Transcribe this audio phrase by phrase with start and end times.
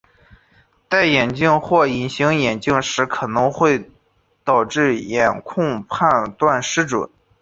[0.89, 3.51] 在戴眼镜或隐形眼镜时可能
[4.43, 7.07] 导致眼控判断失准。